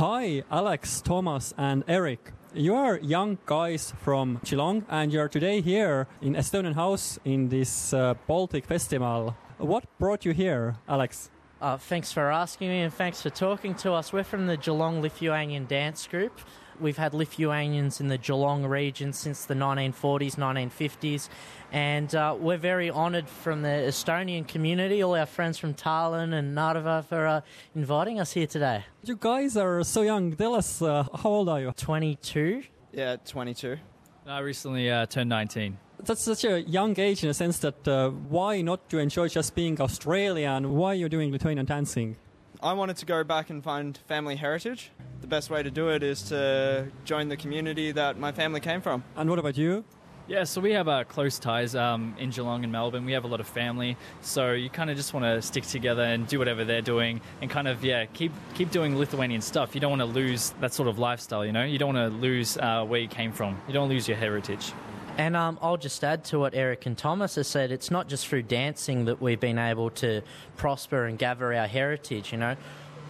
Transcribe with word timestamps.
Hi, 0.00 0.42
Alex, 0.50 1.02
Thomas, 1.02 1.52
and 1.58 1.84
Eric. 1.86 2.32
You 2.54 2.74
are 2.74 2.98
young 3.00 3.36
guys 3.44 3.92
from 4.02 4.40
Geelong, 4.42 4.86
and 4.88 5.12
you 5.12 5.20
are 5.20 5.28
today 5.28 5.60
here 5.60 6.06
in 6.22 6.36
Estonian 6.36 6.74
House 6.74 7.18
in 7.26 7.50
this 7.50 7.92
uh, 7.92 8.14
Baltic 8.26 8.64
Festival. 8.64 9.36
What 9.58 9.84
brought 9.98 10.24
you 10.24 10.32
here, 10.32 10.76
Alex? 10.88 11.28
Uh, 11.60 11.76
thanks 11.76 12.14
for 12.14 12.32
asking 12.32 12.70
me 12.70 12.80
and 12.80 12.94
thanks 12.94 13.20
for 13.20 13.28
talking 13.28 13.74
to 13.74 13.92
us. 13.92 14.10
We're 14.10 14.24
from 14.24 14.46
the 14.46 14.56
Geelong 14.56 15.02
Lithuanian 15.02 15.66
Dance 15.66 16.06
Group. 16.06 16.40
We've 16.80 16.96
had 16.96 17.12
Lithuanians 17.12 18.00
in 18.00 18.08
the 18.08 18.16
Geelong 18.16 18.64
region 18.64 19.12
since 19.12 19.44
the 19.44 19.54
1940s, 19.54 20.36
1950s, 20.36 21.28
and 21.72 22.14
uh, 22.14 22.34
we're 22.38 22.56
very 22.56 22.90
honoured 22.90 23.28
from 23.28 23.60
the 23.60 23.68
Estonian 23.68 24.48
community, 24.48 25.02
all 25.02 25.14
our 25.14 25.26
friends 25.26 25.58
from 25.58 25.74
Tallinn 25.74 26.32
and 26.32 26.54
Narva, 26.54 27.04
for 27.06 27.26
uh, 27.26 27.40
inviting 27.74 28.18
us 28.18 28.32
here 28.32 28.46
today. 28.46 28.84
You 29.04 29.16
guys 29.16 29.58
are 29.58 29.84
so 29.84 30.00
young. 30.00 30.34
Tell 30.34 30.54
us, 30.54 30.80
uh, 30.80 31.04
how 31.22 31.28
old 31.28 31.48
are 31.50 31.60
you? 31.60 31.72
22. 31.76 32.62
Yeah, 32.92 33.16
22. 33.26 33.76
I 34.26 34.38
recently 34.40 34.90
uh, 34.90 35.04
turned 35.04 35.28
19. 35.28 35.76
That's 36.02 36.22
such 36.22 36.44
a 36.44 36.62
young 36.62 36.98
age 36.98 37.22
in 37.22 37.28
a 37.28 37.34
sense 37.34 37.58
that 37.58 37.86
uh, 37.86 38.08
why 38.08 38.62
not 38.62 38.88
to 38.88 38.98
enjoy 38.98 39.28
just 39.28 39.54
being 39.54 39.78
Australian? 39.82 40.72
Why 40.72 40.92
are 40.92 40.94
you 40.94 41.10
doing 41.10 41.30
Lithuanian 41.30 41.66
dancing? 41.66 42.16
I 42.62 42.72
wanted 42.72 42.96
to 42.96 43.06
go 43.06 43.22
back 43.22 43.50
and 43.50 43.62
find 43.62 43.98
family 44.06 44.36
heritage. 44.36 44.90
The 45.20 45.26
best 45.26 45.50
way 45.50 45.62
to 45.62 45.70
do 45.70 45.90
it 45.90 46.02
is 46.02 46.22
to 46.24 46.88
join 47.04 47.28
the 47.28 47.36
community 47.36 47.92
that 47.92 48.18
my 48.18 48.32
family 48.32 48.60
came 48.60 48.80
from. 48.80 49.04
And 49.16 49.28
what 49.28 49.38
about 49.38 49.56
you? 49.56 49.84
Yeah, 50.30 50.44
so 50.44 50.60
we 50.60 50.72
have 50.74 50.86
uh, 50.86 51.02
close 51.04 51.40
ties 51.40 51.74
um, 51.74 52.14
in 52.16 52.30
Geelong 52.30 52.62
and 52.62 52.72
Melbourne. 52.72 53.04
We 53.04 53.12
have 53.12 53.24
a 53.24 53.26
lot 53.26 53.40
of 53.40 53.48
family, 53.48 53.96
so 54.20 54.52
you 54.52 54.70
kind 54.70 54.88
of 54.88 54.96
just 54.96 55.12
want 55.12 55.24
to 55.24 55.42
stick 55.42 55.64
together 55.64 56.04
and 56.04 56.24
do 56.28 56.38
whatever 56.38 56.64
they're 56.64 56.82
doing, 56.82 57.20
and 57.42 57.50
kind 57.50 57.66
of 57.66 57.84
yeah 57.84 58.04
keep 58.04 58.30
keep 58.54 58.70
doing 58.70 58.96
Lithuanian 58.96 59.40
stuff. 59.40 59.74
You 59.74 59.80
don't 59.80 59.90
want 59.90 60.02
to 60.02 60.06
lose 60.06 60.54
that 60.60 60.72
sort 60.72 60.88
of 60.88 61.00
lifestyle, 61.00 61.44
you 61.44 61.50
know. 61.50 61.64
You 61.64 61.78
don't 61.78 61.94
want 61.94 62.12
to 62.12 62.16
lose 62.16 62.56
uh, 62.56 62.84
where 62.84 63.00
you 63.00 63.08
came 63.08 63.32
from. 63.32 63.60
You 63.66 63.74
don't 63.74 63.82
want 63.82 63.90
to 63.90 63.94
lose 63.94 64.06
your 64.06 64.18
heritage. 64.18 64.72
And 65.18 65.36
um, 65.36 65.58
I'll 65.60 65.76
just 65.76 66.04
add 66.04 66.22
to 66.26 66.38
what 66.38 66.54
Eric 66.54 66.86
and 66.86 66.96
Thomas 66.96 67.34
have 67.34 67.46
said. 67.46 67.72
It's 67.72 67.90
not 67.90 68.08
just 68.08 68.28
through 68.28 68.44
dancing 68.44 69.06
that 69.06 69.20
we've 69.20 69.40
been 69.40 69.58
able 69.58 69.90
to 69.90 70.22
prosper 70.56 71.06
and 71.06 71.18
gather 71.18 71.52
our 71.52 71.66
heritage. 71.66 72.30
You 72.30 72.38
know, 72.38 72.56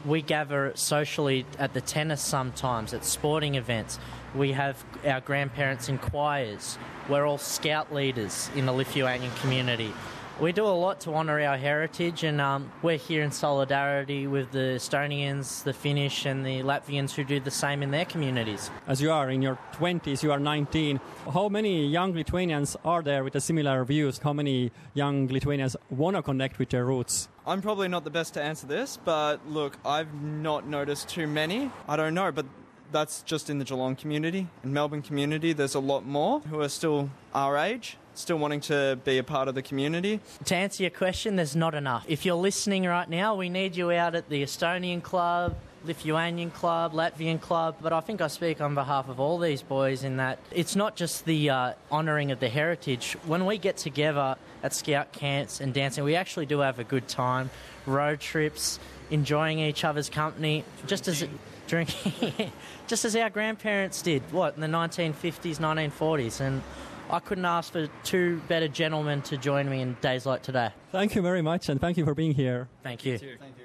we 0.05 0.23
gather 0.23 0.73
socially 0.75 1.45
at 1.59 1.75
the 1.75 1.81
tennis 1.81 2.23
sometimes, 2.23 2.95
at 2.95 3.05
sporting 3.05 3.55
events. 3.55 3.99
We 4.35 4.53
have 4.53 4.83
our 5.05 5.21
grandparents 5.21 5.89
in 5.89 5.99
choirs. 5.99 6.79
We're 7.09 7.27
all 7.27 7.39
scout 7.39 7.93
leaders 7.93 8.51
in 8.55 8.67
the 8.67 8.73
Lithuanian 8.73 9.33
community. 9.43 9.93
We 10.41 10.53
do 10.53 10.65
a 10.65 10.69
lot 10.69 11.01
to 11.01 11.13
honour 11.13 11.39
our 11.43 11.59
heritage, 11.59 12.25
and 12.25 12.41
um, 12.41 12.73
we're 12.81 12.97
here 12.97 13.23
in 13.23 13.31
solidarity 13.31 14.27
with 14.27 14.53
the 14.53 14.79
Estonians, 14.81 15.63
the 15.65 15.75
Finnish, 15.75 16.25
and 16.25 16.47
the 16.47 16.63
Latvians 16.63 17.11
who 17.11 17.25
do 17.25 17.41
the 17.41 17.51
same 17.51 17.83
in 17.83 17.91
their 17.91 18.07
communities. 18.07 18.71
As 18.87 19.03
you 19.03 19.13
are 19.13 19.29
in 19.29 19.43
your 19.43 19.59
20s, 19.75 20.23
you 20.23 20.33
are 20.33 20.39
19. 20.39 20.99
How 21.35 21.51
many 21.51 21.87
young 21.87 22.15
Lithuanians 22.15 22.75
are 22.87 23.03
there 23.03 23.23
with 23.23 23.35
the 23.35 23.41
similar 23.43 23.85
views? 23.85 24.17
How 24.17 24.33
many 24.33 24.73
young 24.95 25.29
Lithuanians 25.29 25.77
want 25.91 26.17
to 26.17 26.23
connect 26.23 26.59
with 26.59 26.71
their 26.71 26.87
roots? 26.87 27.29
I'm 27.47 27.61
probably 27.61 27.89
not 27.89 28.05
the 28.05 28.11
best 28.11 28.33
to 28.35 28.43
answer 28.43 28.67
this, 28.67 28.97
but 28.97 29.47
look, 29.47 29.77
I've 29.85 30.15
not 30.15 30.67
noticed 30.67 31.11
too 31.11 31.27
many. 31.27 31.71
I 31.87 31.97
don't 31.97 32.15
know, 32.15 32.33
but 32.33 32.47
that's 32.93 33.23
just 33.23 33.51
in 33.51 33.59
the 33.59 33.65
Geelong 33.65 33.97
community. 33.97 34.47
In 34.65 34.73
Melbourne 34.73 35.03
community, 35.03 35.53
there's 35.53 35.75
a 35.75 35.81
lot 35.81 36.07
more 36.07 36.41
who 36.41 36.61
are 36.61 36.69
still 36.69 37.11
our 37.35 37.57
age, 37.57 37.97
still 38.15 38.39
wanting 38.39 38.61
to 38.63 38.99
be 39.05 39.19
a 39.19 39.25
part 39.25 39.49
of 39.49 39.55
the 39.55 39.63
community. 39.63 40.21
To 40.47 40.55
answer 40.55 40.83
your 40.83 40.91
question, 40.91 41.37
there's 41.37 41.57
not 41.57 41.75
enough. 41.75 42.05
If 42.09 42.25
you're 42.25 42.35
listening 42.35 42.85
right 42.85 43.09
now, 43.09 43.35
we 43.35 43.49
need 43.49 43.77
you 43.77 43.91
out 43.93 44.15
at 44.15 44.29
the 44.29 44.43
Estonian 44.43 45.03
club, 45.03 45.57
Lithuanian 45.85 46.51
club, 46.51 46.93
Latvian 46.93 47.41
club, 47.41 47.77
but 47.81 47.93
I 47.93 48.01
think 48.01 48.21
I 48.21 48.27
speak 48.27 48.61
on 48.61 48.75
behalf 48.75 49.09
of 49.09 49.19
all 49.19 49.39
these 49.39 49.63
boys 49.63 50.05
in 50.05 50.19
that 50.19 50.39
it's 50.51 50.77
not 50.77 50.95
just 50.95 51.25
the 51.25 51.51
uh, 51.51 51.73
honouring 51.91 52.31
of 52.31 52.41
the 52.41 52.49
heritage. 52.49 53.17
When 53.27 53.47
we 53.47 53.57
get 53.57 53.79
together 53.79 54.37
at 54.63 54.75
scout 54.75 55.13
camps 55.13 55.61
and 55.61 55.73
dancing, 55.73 56.05
we 56.05 56.17
actually 56.17 56.47
do 56.47 56.59
have 56.59 56.79
a 56.79 56.85
good 56.85 57.09
time. 57.09 57.49
Road 57.87 58.21
trips, 58.21 58.79
enjoying 59.11 59.59
each 59.59 59.85
other's 59.85 60.09
company, 60.09 60.65
just 60.87 61.09
as 61.09 61.27
drinking, 61.67 62.53
just 62.87 63.05
as 63.05 63.17
our 63.17 63.31
grandparents 63.31 64.03
did. 64.03 64.23
What 64.33 64.55
in 64.55 64.61
the 64.61 64.67
1950s, 64.67 65.59
1940s, 65.59 66.41
and 66.41 66.63
I 67.11 67.19
couldn't 67.19 67.45
ask 67.45 67.73
for 67.73 67.89
two 68.05 68.41
better 68.49 68.69
gentlemen 68.69 69.23
to 69.23 69.37
join 69.37 69.69
me 69.69 69.81
in 69.81 69.97
days 70.01 70.27
like 70.27 70.43
today. 70.43 70.71
Thank 70.93 71.15
you 71.15 71.23
very 71.23 71.43
much 71.43 71.69
and 71.69 71.81
thank 71.81 71.97
you 71.97 72.05
for 72.05 72.15
being 72.15 72.35
here. 72.35 72.69
Thank 72.83 73.05
you. 73.05 73.19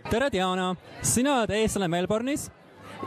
tere, 0.09 0.29
Diana! 0.29 0.75
sina 1.01 1.41
oled 1.41 1.49
eestlane 1.49 1.89
Melbourne'is 1.89 2.49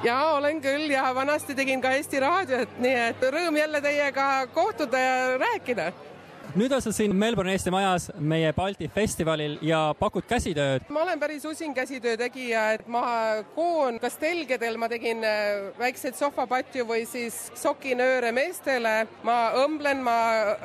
jaa, 0.04 0.36
olen 0.36 0.60
küll 0.62 0.90
ja 0.90 1.14
vanasti 1.14 1.54
tegin 1.54 1.80
ka 1.82 1.90
Eesti 1.96 2.20
Raadiot, 2.20 2.76
nii 2.82 2.94
et 3.08 3.24
rõõm 3.34 3.56
jälle 3.58 3.80
teiega 3.82 4.28
kohtuda 4.54 5.00
ja 5.00 5.38
rääkida 5.40 5.90
nüüd 6.56 6.72
sa 6.80 6.92
siin 6.92 7.14
Melbourne 7.16 7.52
Eesti 7.52 7.70
Majas 7.70 8.08
meie 8.18 8.52
Balti 8.56 8.88
festivalil 8.94 9.58
ja 9.62 9.94
pakud 9.98 10.24
käsitööd. 10.28 10.86
ma 10.88 11.02
olen 11.02 11.20
päris 11.20 11.44
usin 11.44 11.74
käsitöö 11.74 12.16
tegija, 12.16 12.72
et 12.72 12.86
ma 12.88 13.02
koon 13.54 13.98
kas 14.00 14.16
telgedel, 14.16 14.76
ma 14.76 14.88
tegin 14.88 15.24
äh, 15.24 15.68
väikseid 15.78 16.16
sohvapatju 16.16 16.86
või 16.88 17.04
siis 17.06 17.52
sokinööre 17.54 18.32
meestele. 18.32 19.06
ma 19.22 19.52
õmblen, 19.64 20.00
ma 20.02 20.18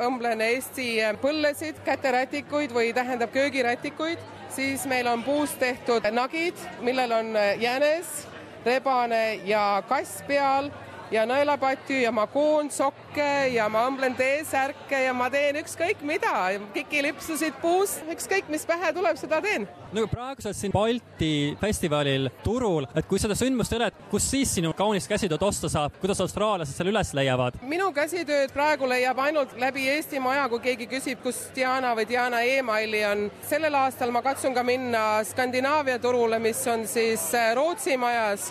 õmblen 0.08 0.42
Eesti 0.42 1.02
põllesid, 1.22 1.84
käterätikuid 1.86 2.72
või 2.72 2.94
tähendab 2.94 3.34
köögirätikuid, 3.34 4.20
siis 4.50 4.86
meil 4.86 5.08
on 5.08 5.24
puust 5.24 5.60
tehtud 5.60 6.08
nagid, 6.12 6.56
millel 6.82 7.12
on 7.12 7.36
äh, 7.36 7.60
jänes, 7.60 8.28
rebane 8.66 9.42
ja 9.46 9.84
kass 9.90 10.24
peal 10.28 10.72
ja 11.14 11.24
nõelapatju 11.30 12.00
ja 12.02 12.12
ma 12.16 12.26
koon 12.32 12.70
sokke 12.74 13.30
ja 13.54 13.68
ma 13.72 13.86
õmblen 13.90 14.16
T-särke 14.18 15.04
ja 15.06 15.14
ma 15.14 15.30
teen 15.34 15.60
ükskõik 15.62 16.02
mida, 16.06 16.34
kikilipsusid 16.74 17.60
puus, 17.62 18.00
ükskõik 18.10 18.50
mis 18.54 18.66
pähe 18.66 18.90
tuleb, 18.96 19.20
seda 19.22 19.42
teen. 19.44 19.68
no 19.94 20.08
praegu 20.10 20.42
sa 20.42 20.50
oled 20.50 20.58
siin 20.58 20.74
Balti 20.74 21.34
festivalil 21.62 22.32
turul, 22.44 22.88
et 22.96 23.06
kui 23.10 23.22
seda 23.22 23.38
sündmust 23.38 23.76
ei 23.76 23.82
ole, 23.82 23.92
et 23.94 24.02
kus 24.10 24.30
siis 24.34 24.56
sinu 24.58 24.74
kaunist 24.78 25.12
käsitööd 25.12 25.46
osta 25.46 25.70
saab, 25.70 26.00
kuidas 26.02 26.22
austraallased 26.26 26.74
selle 26.74 26.94
üles 26.96 27.14
leiavad? 27.14 27.62
minu 27.62 27.92
käsitööd 27.94 28.56
praegu 28.56 28.90
leiab 28.90 29.22
ainult 29.28 29.54
läbi 29.62 29.86
Eesti 29.94 30.22
Maja, 30.24 30.48
kui 30.50 30.64
keegi 30.66 30.90
küsib, 30.96 31.22
kus 31.26 31.46
Diana 31.56 31.94
või 31.98 32.08
Diana 32.10 32.42
emaili 32.42 33.06
on. 33.06 33.30
sellel 33.50 33.78
aastal 33.84 34.12
ma 34.12 34.26
katsun 34.26 34.58
ka 34.58 34.66
minna 34.66 35.24
Skandinaavia 35.30 36.00
turule, 36.02 36.42
mis 36.42 36.66
on 36.68 36.88
siis 36.90 37.30
Rootsi 37.54 37.98
majas 38.02 38.50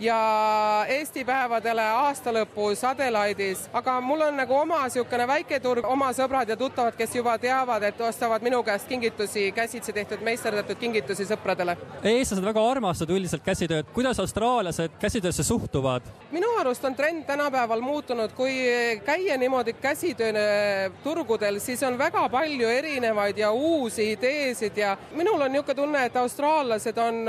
ja 0.00 0.84
Eesti 0.88 1.24
päevadele 1.24 1.82
aasta 1.82 2.32
lõpus 2.34 2.82
Adelaide'is, 2.86 3.68
aga 3.72 3.96
mul 4.02 4.26
on 4.26 4.36
nagu 4.36 4.56
oma 4.56 4.82
niisugune 4.84 5.26
väiketurg, 5.28 5.86
oma 5.88 6.10
sõbrad 6.16 6.50
ja 6.50 6.56
tuttavad, 6.58 6.96
kes 6.98 7.14
juba 7.14 7.36
teavad, 7.38 7.82
et 7.86 8.00
ostavad 8.00 8.42
minu 8.42 8.62
käest 8.66 8.88
kingitusi, 8.90 9.50
käsitsi 9.54 9.92
tehtud, 9.92 10.22
meisterdatud 10.26 10.78
kingitusi 10.80 11.26
sõpradele. 11.28 11.76
eestlased 12.02 12.44
väga 12.44 12.64
armastavad 12.70 13.14
üldiselt 13.16 13.44
käsitööd, 13.46 13.90
kuidas 13.94 14.20
austraallased 14.20 14.98
käsitöösse 15.00 15.44
suhtuvad? 15.44 16.02
minu 16.32 16.50
arust 16.58 16.84
on 16.84 16.94
trend 16.94 17.24
tänapäeval 17.26 17.80
muutunud, 17.80 18.32
kui 18.34 18.54
käia 19.06 19.38
niimoodi 19.38 19.72
käsitööturgudel, 19.72 21.60
siis 21.60 21.82
on 21.82 21.98
väga 21.98 22.28
palju 22.28 22.68
erinevaid 22.68 23.38
ja 23.38 23.50
uusi 23.52 24.10
ideesid 24.12 24.76
ja 24.76 24.96
minul 25.12 25.40
on 25.40 25.52
niisugune 25.52 25.74
tunne, 25.74 26.04
et 26.04 26.16
austraallased 26.16 26.98
on, 26.98 27.24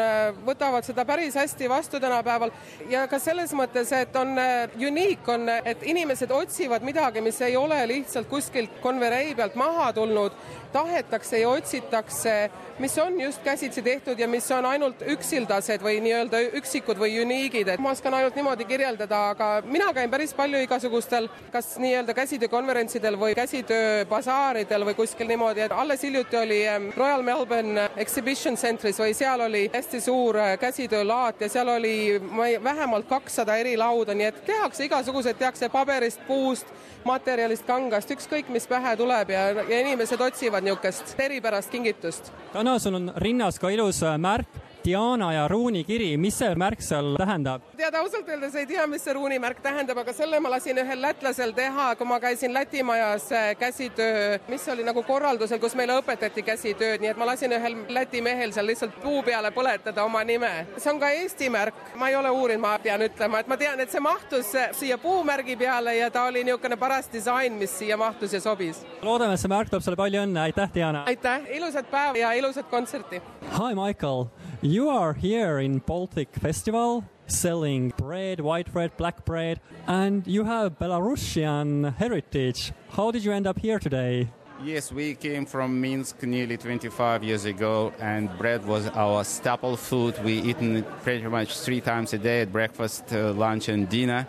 võtavad 0.46 0.86
seda 0.86 1.06
päris 1.06 1.36
hästi 1.36 1.70
vastu 1.70 2.00
tänapäeval 2.00 2.52
ja 2.90 3.06
ka 3.08 3.20
selles 3.22 3.54
mõttes, 3.58 3.92
et 3.96 4.16
on 4.20 4.36
äh, 4.40 4.70
unique 4.80 5.32
on, 5.32 5.50
et 5.50 5.84
inimesed 5.84 6.32
otsivad 6.32 6.86
midagi, 6.86 7.24
mis 7.26 7.40
ei 7.46 7.56
ole 7.58 7.80
lihtsalt 7.90 8.30
kuskilt 8.30 8.80
konverei 8.84 9.34
pealt 9.36 9.56
maha 9.60 9.92
tulnud, 9.96 10.36
tahetakse 10.76 11.40
ja 11.40 11.50
otsitakse, 11.50 12.36
mis 12.80 12.98
on 13.00 13.20
just 13.22 13.44
käsitsi 13.44 13.82
tehtud 13.82 14.20
ja 14.20 14.28
mis 14.28 14.48
on 14.52 14.66
ainult 14.68 15.02
üksildased 15.16 15.84
või 15.84 16.02
nii-öelda 16.04 16.42
üksikud 16.60 17.00
või 17.00 17.16
uniigid, 17.24 17.70
et 17.72 17.80
ma 17.80 17.94
oskan 17.96 18.18
ainult 18.18 18.36
niimoodi 18.36 18.68
kirjeldada, 18.68 19.22
aga 19.32 19.50
mina 19.64 19.92
käin 19.96 20.12
päris 20.12 20.34
palju 20.36 20.60
igasugustel 20.66 21.30
kas 21.54 21.76
nii-öelda 21.80 22.14
käsitöökonverentsidel 22.18 23.16
või 23.20 23.38
käsitööbasaaridel 23.40 24.86
või 24.90 24.98
kuskil 25.00 25.32
niimoodi, 25.32 25.64
et 25.66 25.76
alles 25.76 26.04
hiljuti 26.04 26.38
oli 26.38 26.60
ähm, 26.68 26.90
Royal 26.98 27.24
Melbourne 27.24 27.90
Exhibition 27.96 28.60
Centris 28.60 29.00
või 29.00 29.16
seal 29.16 29.46
oli 29.48 29.66
hästi 29.74 30.02
suur 30.04 30.42
äh, 30.44 30.58
käsitöölaat 30.60 31.42
ja 31.46 31.50
seal 31.50 31.72
oli 31.78 31.96
ma 32.20 32.45
ei, 32.46 32.64
vähemalt 32.64 33.08
kakssada 33.10 33.56
eri 33.58 33.78
lauda, 33.78 34.14
nii 34.14 34.28
et 34.30 34.46
tehakse 34.46 34.86
igasuguseid, 34.86 35.38
tehakse 35.38 35.70
paberist, 35.70 36.22
puust, 36.28 36.70
materjalist, 37.06 37.66
kangast, 37.68 38.12
ükskõik 38.12 38.50
mis 38.54 38.68
pähe 38.68 38.96
tuleb 38.98 39.34
ja, 39.34 39.48
ja 39.62 39.82
inimesed 39.82 40.22
otsivad 40.22 40.66
niisugust 40.66 41.20
eripärast 41.20 41.74
kingitust. 41.74 42.32
täna 42.54 42.80
sul 42.80 43.02
on 43.02 43.12
rinnas 43.18 43.60
ka 43.60 43.70
ilus 43.70 44.04
äh, 44.04 44.18
märk 44.18 44.62
Diana 44.86 45.34
ja 45.34 45.48
Ruuni 45.48 45.84
kiri, 45.84 46.12
mis 46.22 46.36
see 46.38 46.52
märk 46.62 46.84
seal 46.86 47.16
tähendab? 47.18 47.64
tead, 47.78 47.96
ausalt 47.98 48.28
öeldes 48.30 48.54
ei 48.60 48.68
tea, 48.70 48.84
mis 48.88 49.02
see 49.02 49.16
ruunimärk 49.18 49.58
tähendab, 49.64 49.98
aga 49.98 50.14
selle 50.14 50.38
ma 50.40 50.52
lasin 50.54 50.78
ühel 50.78 51.02
lätlasel 51.02 51.56
teha, 51.58 51.88
kui 51.98 52.06
ma 52.06 52.20
käisin 52.22 52.54
Läti 52.54 52.84
majas 52.86 53.26
äh, 53.34 53.48
käsitöö, 53.58 54.38
mis 54.48 54.68
oli 54.70 54.86
nagu 54.86 55.02
korraldusel, 55.04 55.58
kus 55.64 55.74
meile 55.76 55.98
õpetati 55.98 56.44
käsitööd, 56.46 57.02
nii 57.02 57.12
et 57.16 57.18
ma 57.18 57.26
lasin 57.32 57.56
ühel 57.58 57.80
Läti 57.98 58.22
mehel 58.22 58.54
seal 58.54 58.70
lihtsalt 58.70 59.02
puu 59.02 59.24
peale 59.26 59.50
põletada 59.56 60.06
oma 60.06 60.22
nime. 60.24 60.54
see 60.78 60.94
on 60.94 61.02
ka 61.02 61.10
Eesti 61.18 61.50
märk, 61.50 61.82
ma 61.98 62.14
ei 62.14 62.22
ole 62.22 62.30
uurinud, 62.30 62.62
ma 62.62 62.78
pean 62.84 63.02
ütlema, 63.10 63.42
et 63.42 63.50
ma 63.50 63.58
tean, 63.58 63.82
et 63.82 63.90
see 63.90 64.06
mahtus 64.06 64.54
siia 64.78 65.02
puumärgi 65.02 65.58
peale 65.58 65.98
ja 65.98 66.12
ta 66.14 66.28
oli 66.30 66.46
niisugune 66.46 66.78
paras 66.78 67.10
disain, 67.10 67.58
mis 67.58 67.74
siia 67.80 67.98
mahtus 67.98 68.38
ja 68.38 68.44
sobis. 68.44 68.86
loodame, 69.02 69.34
et 69.34 69.42
see 69.42 69.50
märk 69.50 69.74
toob 69.74 69.82
sulle 69.82 69.98
palju 69.98 70.28
õnne, 70.28 70.46
aitäh, 70.46 70.70
Diana! 70.78 71.08
aitäh, 71.10 71.50
ilusat 71.58 71.90
päeva 71.90 72.22
ja 72.22 72.36
ilusat 72.38 72.70
kontserti! 72.70 73.24
Hi, 73.58 73.74
Michael! 73.74 74.30
You 74.66 74.90
are 74.90 75.14
here 75.14 75.60
in 75.60 75.78
Baltic 75.78 76.34
Festival 76.34 77.06
selling 77.28 77.90
bread, 77.98 78.40
white 78.40 78.74
bread, 78.74 78.98
black 78.98 79.24
bread, 79.24 79.60
and 79.86 80.26
you 80.26 80.44
have 80.46 80.80
Belarusian 80.80 81.96
heritage. 81.98 82.74
How 82.90 83.12
did 83.12 83.24
you 83.24 83.32
end 83.32 83.46
up 83.46 83.60
here 83.60 83.78
today? 83.78 84.28
Yes, 84.64 84.92
we 84.92 85.14
came 85.14 85.46
from 85.46 85.80
Minsk 85.80 86.24
nearly 86.24 86.58
25 86.58 87.24
years 87.24 87.46
ago, 87.46 87.94
and 88.00 88.36
bread 88.40 88.66
was 88.66 88.88
our 88.88 89.24
staple 89.24 89.78
food. 89.78 90.18
We 90.24 90.40
eaten 90.40 90.84
pretty 91.04 91.28
much 91.28 91.60
three 91.60 91.80
times 91.80 92.14
a 92.14 92.18
day 92.18 92.42
at 92.42 92.52
breakfast, 92.52 93.14
uh, 93.14 93.34
lunch, 93.34 93.70
and 93.70 93.88
dinner, 93.88 94.26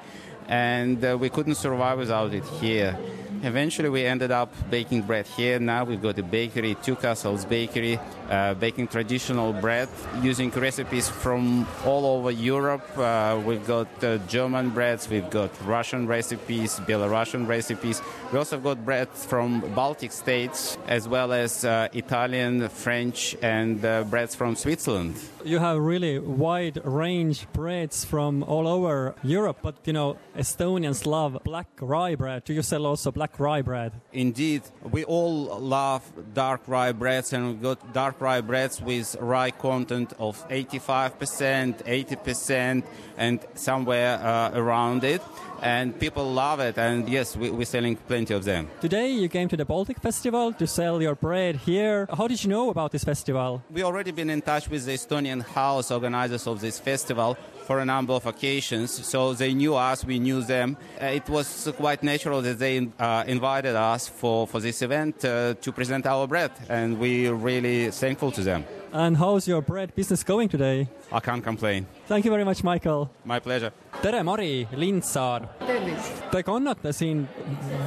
and 0.49 1.03
uh, 1.03 1.17
we 1.19 1.31
couldn't 1.31 1.55
survive 1.55 1.97
without 1.97 2.35
it 2.35 2.45
here. 2.61 2.95
Eventually, 3.43 3.89
we 3.89 4.05
ended 4.05 4.31
up 4.31 4.53
baking 4.71 5.03
bread 5.03 5.27
here. 5.27 5.59
Now 5.59 5.85
we've 5.85 6.01
got 6.01 6.19
a 6.19 6.23
bakery, 6.23 6.75
Two 6.83 6.97
Castles 6.97 7.45
Bakery, 7.45 7.99
uh, 8.31 8.55
baking 8.55 8.89
traditional 8.89 9.53
bread 9.53 9.89
using 10.23 10.51
recipes 10.51 11.09
from 11.09 11.67
all 11.85 12.07
over 12.07 12.31
Europe. 12.31 12.87
Uh, 12.97 13.41
we've 13.45 13.67
got 13.67 13.89
uh, 14.03 14.19
German 14.29 14.71
breads, 14.71 15.09
we've 15.09 15.31
got 15.31 15.51
Russian 15.65 16.07
recipes, 16.07 16.81
Belarusian 16.81 17.47
recipes. 17.47 18.03
We 18.33 18.39
also 18.39 18.59
got 18.59 18.85
bread 18.85 19.09
from 19.09 19.61
Baltic 19.75 20.13
states, 20.13 20.77
as 20.87 21.09
well 21.09 21.33
as 21.33 21.65
uh, 21.65 21.89
Italian, 21.93 22.69
French, 22.69 23.37
and 23.43 23.85
uh, 23.85 24.05
breads 24.05 24.35
from 24.35 24.57
Switzerland. 24.57 25.15
You 25.45 25.61
have 25.61 25.79
really 25.79 26.19
wide 26.19 26.81
range 26.85 27.47
breads 27.53 28.05
from 28.05 28.43
all 28.43 28.67
over 28.67 29.15
Europe, 29.23 29.59
but 29.63 29.77
you 29.85 29.93
know 29.93 30.17
Estonians 30.37 31.07
love 31.07 31.39
black 31.45 31.69
rye 31.81 32.17
bread. 32.17 32.45
Do 32.45 32.53
you 32.53 32.63
sell 32.63 32.85
also 32.85 33.13
black 33.13 33.39
rye 33.39 33.63
bread? 33.63 33.93
Indeed, 34.13 34.63
we 34.91 35.05
all 35.05 35.61
love 35.61 36.03
dark 36.35 36.63
rye 36.67 36.93
breads, 36.93 37.33
and 37.33 37.47
we've 37.47 37.63
got 37.63 37.93
dark 37.93 38.16
rye 38.21 38.41
breads 38.41 38.81
with 38.81 39.17
rye 39.21 39.51
content 39.51 40.13
of 40.19 40.49
85%, 40.49 41.85
80%, 41.85 42.85
and 43.17 43.41
somewhere 43.55 44.19
uh, 44.19 44.51
around 44.55 45.05
it. 45.05 45.23
And 45.63 45.99
people 45.99 46.33
love 46.33 46.61
it, 46.61 46.79
and 46.79 47.09
yes, 47.09 47.37
we, 47.37 47.51
we're 47.51 47.65
selling 47.65 47.97
plenty 47.97 48.35
of 48.35 48.45
them. 48.45 48.69
Today 48.81 49.11
you 49.11 49.29
came 49.29 49.49
to 49.49 49.57
the 49.57 49.65
Baltic 49.65 50.01
Festival 50.01 50.53
to 50.53 50.67
sell 50.67 51.01
your 51.03 51.15
bread 51.15 51.57
here. 51.57 52.07
How 52.17 52.29
did 52.29 52.43
you 52.45 52.51
know 52.51 52.71
about 52.71 52.93
this 52.93 53.05
festival? 53.05 53.63
We 53.71 53.83
already 53.83 54.11
been 54.11 54.31
in 54.31 54.43
touch 54.43 54.69
with 54.69 54.85
the 54.85 54.93
Estonian 54.93 55.43
House 55.43 55.91
organizers 55.91 56.47
of 56.47 56.61
this 56.61 56.79
festival 56.79 57.37
for 57.67 57.81
a 57.81 57.85
number 57.85 58.13
of 58.13 58.27
occasions, 58.27 58.91
so 58.93 59.33
they 59.33 59.53
knew 59.53 59.75
us, 59.75 60.05
we 60.05 60.21
knew 60.21 60.41
them. 60.43 60.77
Uh, 61.03 61.07
it 61.07 61.29
was 61.29 61.69
quite 61.77 62.03
natural 62.03 62.41
that 62.43 62.59
they 62.59 62.89
uh, 62.99 63.25
invited 63.27 63.75
us 63.75 64.07
for, 64.09 64.47
for 64.47 64.61
this 64.61 64.83
event 64.83 65.25
uh, 65.25 65.55
to 65.55 65.73
present 65.73 66.07
our 66.07 66.29
bread, 66.29 66.53
and 66.69 66.99
we're 67.01 67.35
really 67.35 67.91
thankful 67.91 68.31
to 68.31 68.43
them. 68.43 68.65
And 68.93 69.17
how's 69.17 69.49
your 69.49 69.63
bread 69.63 69.95
business 69.95 70.25
going 70.25 70.49
today? 70.49 70.89
I 71.13 71.21
can't 71.21 71.43
complain. 71.43 71.87
Thank 72.07 72.25
you 72.25 72.31
very 72.31 72.45
much, 72.45 72.65
Michael. 72.65 73.11
My 73.25 73.41
pleasure. 73.41 73.73
tere, 74.03 74.23
Mari 74.23 74.69
Lindsaar! 74.73 75.49
tervist! 75.67 76.23
Te 76.31 76.43
kannate 76.43 76.93
siin 76.93 77.25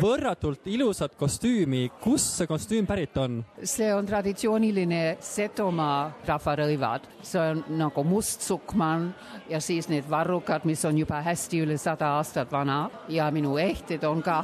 võrratult 0.02 0.66
ilusat 0.66 1.16
kostüümi. 1.20 1.90
kust 2.02 2.38
see 2.38 2.48
kostüüm 2.48 2.88
pärit 2.88 3.18
on? 3.18 3.44
see 3.64 3.94
on 3.94 4.06
traditsiooniline 4.06 5.18
Setomaa 5.20 6.12
rahvarõivad, 6.28 7.08
see 7.22 7.40
on 7.40 7.64
nagu 7.78 8.04
must 8.04 8.42
sukman 8.42 9.14
ja 9.50 9.60
siis 9.60 9.90
need 9.90 10.10
varrukad, 10.10 10.66
mis 10.66 10.86
on 10.86 10.98
juba 10.98 11.22
hästi 11.22 11.64
üle 11.66 11.78
sada 11.78 12.16
aastat 12.18 12.52
vana 12.52 12.90
ja 13.10 13.30
minu 13.32 13.58
ehted 13.58 14.04
on 14.04 14.22
ka 14.22 14.44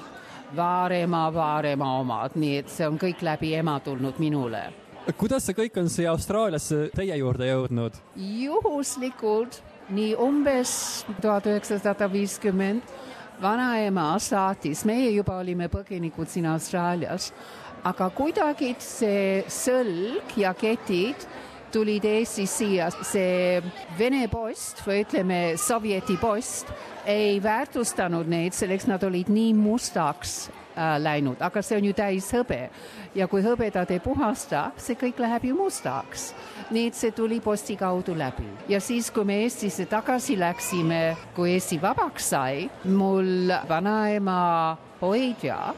Vaaremaa, 0.55 1.33
Vaaremaa 1.33 1.99
omad, 1.99 2.35
nii 2.35 2.57
et 2.61 2.69
see 2.69 2.87
on 2.87 2.99
kõik 3.01 3.23
läbi 3.25 3.55
ema 3.57 3.79
tulnud 3.79 4.19
minule. 4.21 4.84
Kuidas 5.13 5.45
see 5.45 5.53
kõik 5.57 5.77
on 5.77 5.89
siia 5.91 6.09
Austraaliasse 6.13 6.89
teie 6.95 7.17
juurde 7.19 7.49
jõudnud? 7.49 7.97
juhuslikult 8.17 9.61
nii 9.93 10.15
umbes 10.17 11.05
tuhat 11.21 11.45
üheksasada 11.45 12.07
viiskümmend 12.09 12.95
vanaema 13.41 14.15
saatis, 14.23 14.85
meie 14.87 15.11
juba 15.13 15.37
olime 15.43 15.67
põgenikud 15.69 16.31
siin 16.31 16.47
Austraalias, 16.49 17.31
aga 17.85 18.09
kuidagi 18.15 18.73
see 18.81 19.43
sõlg 19.51 20.37
ja 20.41 20.55
ketid 20.57 21.27
tulid 21.75 22.05
Eestis 22.07 22.53
siia, 22.57 22.87
see 23.03 23.61
Vene 23.99 24.25
post 24.31 24.81
või 24.87 25.03
ütleme, 25.03 25.39
Sovjeti 25.59 26.15
post 26.17 26.71
ei 27.05 27.37
väärtustanud 27.43 28.29
neid, 28.31 28.55
selleks 28.57 28.87
nad 28.89 29.03
olid 29.03 29.29
nii 29.29 29.53
mustaks 29.59 30.47
läinud, 30.99 31.41
aga 31.41 31.61
see 31.61 31.77
on 31.77 31.85
ju 31.89 31.93
täis 31.95 32.27
hõbe. 32.35 32.69
Ja 33.15 33.27
kui 33.31 33.43
hõbedat 33.45 33.91
ei 33.95 34.01
puhasta, 34.03 34.69
see 34.77 34.97
kõik 34.99 35.19
läheb 35.23 35.49
ju 35.49 35.55
mustaks. 35.55 36.33
nii 36.71 36.87
et 36.87 36.95
see 36.97 37.11
tuli 37.11 37.39
posti 37.39 37.75
kaudu 37.77 38.15
läbi. 38.17 38.47
Ja 38.67 38.79
siis, 38.81 39.11
kui 39.11 39.23
me 39.23 39.35
Eestisse 39.43 39.85
tagasi 39.85 40.39
läksime, 40.39 41.17
kui 41.35 41.51
Eesti 41.53 41.77
vabaks 41.81 42.29
sai, 42.29 42.69
mul 42.85 43.53
vanaema 43.69 44.77
hoidja 45.01 45.75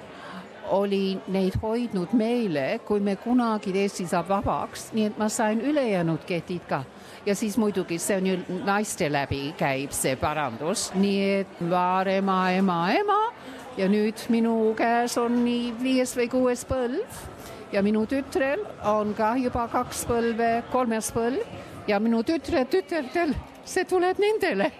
oli 0.69 1.17
neid 1.27 1.55
hoidnud 1.61 2.13
meile, 2.13 2.79
kui 2.85 2.99
me 2.99 3.15
kunagi 3.15 3.73
Eesti 3.75 4.07
saab 4.07 4.29
vabaks, 4.29 4.91
nii 4.93 5.05
et 5.11 5.17
ma 5.19 5.29
sain 5.29 5.61
ülejäänud 5.61 6.25
ketid 6.27 6.67
ka. 6.69 6.83
Ja 7.25 7.35
siis 7.35 7.57
muidugi 7.57 7.99
see 7.99 8.17
on 8.17 8.27
ju 8.27 8.37
naiste 8.65 9.11
läbi 9.11 9.53
käib 9.57 9.91
see 9.91 10.15
parandus, 10.15 10.91
nii 10.95 11.23
et 11.41 11.59
vaarema 11.69 12.39
ema, 12.55 12.81
ema 12.95 13.19
ja 13.77 13.87
nüüd 13.89 14.23
minu 14.33 14.73
käes 14.77 15.17
on 15.21 15.43
nii 15.45 15.71
viies 15.81 16.15
või 16.17 16.29
kuues 16.31 16.63
põlv 16.67 17.21
ja 17.73 17.83
minu 17.85 18.05
tütrel 18.09 18.63
on 18.87 19.13
ka 19.17 19.35
juba 19.37 19.67
kaks 19.71 20.05
põlve, 20.09 20.49
kolmas 20.71 21.11
põlv 21.13 21.87
ja 21.89 21.99
minu 22.01 22.23
tütre 22.25 22.65
tütredel, 22.71 23.35
see 23.67 23.85
tuleb 23.87 24.19
nendele, 24.23 24.71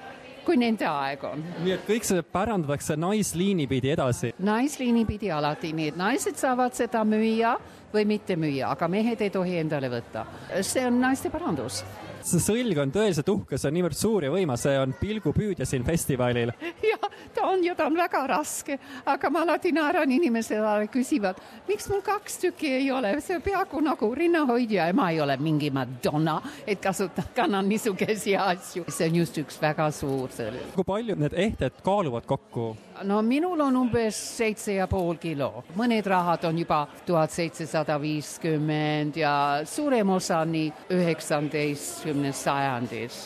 kui 0.48 0.58
nende 0.58 0.88
aeg 0.88 1.24
on. 1.28 1.44
nii 1.64 1.76
et 1.76 1.86
kõik 1.88 2.08
see 2.08 2.24
pärandatakse 2.24 2.98
naisliini 3.00 3.68
pidi 3.70 3.94
edasi? 3.94 4.34
naisliini 4.40 5.06
pidi 5.06 5.32
alati, 5.32 5.74
nii 5.78 5.94
et 5.94 6.00
naised 6.00 6.40
saavad 6.40 6.76
seda 6.78 7.04
müüa 7.06 7.58
või 7.94 8.08
mitte 8.08 8.36
müüa, 8.40 8.74
aga 8.74 8.90
mehed 8.92 9.22
ei 9.22 9.34
tohi 9.34 9.60
endale 9.62 9.92
võtta. 9.94 10.26
see 10.62 10.86
on 10.88 11.02
naiste 11.04 11.30
parandus 11.30 11.84
see 12.28 12.44
sõlg 12.44 12.80
on 12.82 12.92
tõeliselt 12.92 13.30
uhke, 13.32 13.60
see 13.60 13.70
on 13.70 13.78
niivõrd 13.78 13.98
suur 13.98 14.26
ja 14.28 14.32
võimas, 14.34 14.64
see 14.66 14.76
on 14.80 14.96
pilgupüüdja 15.00 15.68
siin 15.70 15.86
festivalil. 15.88 16.52
jah, 16.92 17.07
ta 17.38 17.48
on 17.48 17.64
ja 17.64 17.76
ta 17.76 17.86
on 17.86 17.98
väga 17.98 18.24
raske, 18.28 18.80
aga 19.06 19.30
ma 19.30 19.44
alati 19.46 19.72
naeran 19.76 20.12
inimesele, 20.12 20.88
küsivad, 20.94 21.40
miks 21.68 21.90
mul 21.92 22.02
kaks 22.06 22.40
tükki 22.42 22.72
ei 22.80 22.92
ole, 22.92 23.14
see 23.22 23.40
peaaegu 23.44 23.82
nagu 23.86 24.10
rinnahoidja 24.16 24.90
ja 24.90 24.96
ma 24.98 25.10
ei 25.12 25.22
ole 25.22 25.38
mingi 25.42 25.70
Madonna, 25.74 26.40
et 26.68 26.82
kasutan, 26.82 27.30
kannan 27.36 27.70
niisuguseid 27.70 28.40
asju. 28.42 28.86
see 28.90 29.10
on 29.10 29.16
just 29.22 29.38
üks 29.38 29.62
väga 29.62 29.90
suur 29.92 30.34
sõlg. 30.34 30.74
kui 30.76 30.88
palju 30.88 31.16
need 31.16 31.34
ehted 31.34 31.82
kaaluvad 31.86 32.26
kokku? 32.26 32.76
no 33.04 33.22
minul 33.22 33.62
on 33.62 33.76
umbes 33.84 34.18
seitse 34.38 34.74
ja 34.80 34.88
pool 34.88 35.18
kilo, 35.22 35.64
mõned 35.78 36.06
rahad 36.06 36.46
on 36.50 36.58
juba 36.58 36.88
tuhat 37.06 37.32
seitsesada 37.32 38.00
viiskümmend 38.02 39.18
ja 39.22 39.34
suurem 39.66 40.10
osa 40.10 40.44
nii 40.46 40.72
üheksateistkümnes 40.98 42.44
sajandis. 42.44 43.20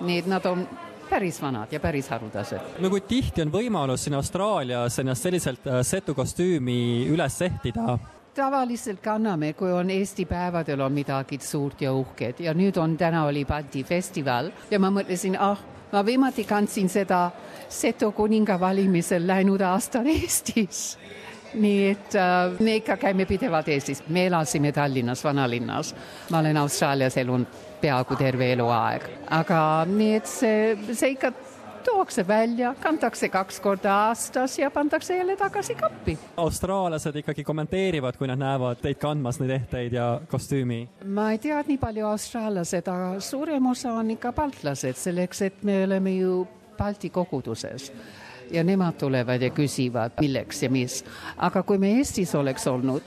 nii 0.00 0.18
et 0.22 0.26
nad 0.30 0.46
on 0.46 0.66
päris 1.10 1.42
vanad 1.42 1.72
ja 1.72 1.80
päris 1.80 2.08
haruldased. 2.08 2.78
no 2.78 2.90
kui 2.90 3.00
tihti 3.00 3.42
on 3.42 3.52
võimalus 3.52 4.04
siin 4.06 4.14
Austraalias 4.18 4.98
ennast 4.98 5.22
selliselt 5.22 5.66
setu 5.82 6.14
kostüümi 6.14 7.08
üles 7.12 7.40
ehtida? 7.42 7.98
tavaliselt 8.38 9.00
kanname, 9.02 9.52
kui 9.58 9.72
on 9.72 9.90
Eesti 9.90 10.24
päevadel 10.28 10.80
on 10.80 10.92
midagi 10.94 11.40
suurt 11.42 11.80
ja 11.82 11.92
uhket 11.92 12.40
ja 12.40 12.54
nüüd 12.54 12.76
on, 12.78 12.96
täna 12.96 13.24
oli 13.26 13.44
Balti 13.44 13.82
festival 13.84 14.52
ja 14.70 14.78
ma 14.78 14.92
mõtlesin, 14.94 15.34
ah, 15.40 15.58
ma 15.92 16.04
viimati 16.06 16.44
kandsin 16.46 16.88
seda 16.92 17.28
Seto 17.68 18.12
kuninga 18.16 18.60
valimisel 18.60 19.26
läinud 19.28 19.60
aastal 19.60 20.06
Eestis. 20.08 20.98
Nii 21.54 21.88
et 21.90 22.14
äh, 22.14 22.60
me 22.60 22.78
ikka 22.80 22.96
käime 22.96 23.26
pidevalt 23.26 23.68
Eestis, 23.68 24.02
me 24.08 24.26
elasime 24.26 24.72
Tallinnas, 24.72 25.24
vanalinnas. 25.24 25.94
ma 26.30 26.38
olen 26.38 26.56
Austraalias 26.56 27.16
elunud 27.16 27.46
peaaegu 27.80 28.16
terve 28.16 28.52
eluaeg, 28.52 29.06
aga 29.30 29.60
nii 29.88 30.14
et 30.18 30.26
see, 30.26 30.76
see 30.92 31.14
ikka 31.14 31.32
tuuakse 31.84 32.26
välja, 32.28 32.74
kantakse 32.80 33.28
kaks 33.28 33.60
korda 33.60 33.94
aastas 34.08 34.58
ja 34.58 34.70
pannakse 34.70 35.16
jälle 35.16 35.36
tagasi 35.36 35.74
kappi. 35.74 36.18
austraallased 36.36 37.16
ikkagi 37.16 37.44
kommenteerivad, 37.44 38.16
kui 38.18 38.28
nad 38.28 38.38
näevad 38.38 38.82
teid 38.82 39.00
kandmas 39.00 39.40
neid 39.40 39.54
ehteid 39.56 39.92
ja 39.92 40.20
kostüümi? 40.30 40.88
ma 41.04 41.30
ei 41.32 41.38
tea 41.38 41.62
nii 41.66 41.78
palju 41.78 42.06
austraallased, 42.06 42.88
aga 42.92 43.20
suurem 43.20 43.66
osa 43.66 43.92
on 43.92 44.10
ikka 44.10 44.32
baltlased, 44.32 45.00
selleks 45.00 45.42
et 45.42 45.62
me 45.62 45.84
oleme 45.84 46.16
ju 46.18 46.46
Balti 46.78 47.10
koguduses 47.10 47.92
ja 48.50 48.64
nemad 48.64 48.98
tulevad 48.98 49.42
ja 49.42 49.50
küsivad, 49.50 50.16
milleks 50.20 50.62
ja 50.62 50.70
mis. 50.70 51.04
aga 51.36 51.62
kui 51.62 51.78
me 51.78 51.92
Eestis 51.98 52.34
oleks 52.34 52.66
olnud, 52.66 53.02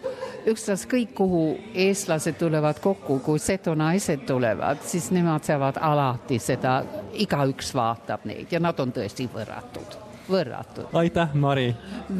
ükstaskõik 0.47 1.13
kuhu 1.15 1.43
eestlased 1.73 2.37
tulevad 2.39 2.79
kokku, 2.81 3.19
kui 3.19 3.39
seto 3.39 3.75
naised 3.75 4.25
tulevad, 4.27 4.83
siis 4.85 5.11
nemad 5.11 5.45
saavad 5.47 5.79
alati 5.81 6.39
seda, 6.39 6.81
igaüks 7.13 7.73
vaatab 7.75 8.25
neid 8.29 8.51
ja 8.51 8.59
nad 8.59 8.79
on 8.79 8.93
tõesti 8.95 9.27
võrratud, 9.33 9.97
võrratud. 10.29 10.89
aitäh, 10.93 11.33
Mari! 11.33 11.73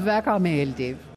väga 0.05 0.39
meeldiv 0.39 1.09